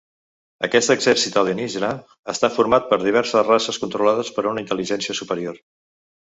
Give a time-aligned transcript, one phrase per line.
[0.67, 1.89] Aquest exèrcit alienígena
[2.33, 5.63] està format per diverses races controlades per una intel·ligència superior.